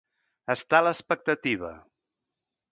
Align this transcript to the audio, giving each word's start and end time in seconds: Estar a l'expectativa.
Estar 0.53 0.79
a 0.83 0.85
l'expectativa. 0.87 1.73